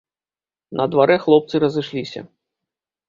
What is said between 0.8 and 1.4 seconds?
дварэ